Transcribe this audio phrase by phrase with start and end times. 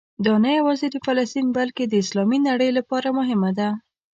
[0.25, 3.69] دا نه یوازې د فلسطین بلکې د اسلامي نړۍ لپاره مهمه ده.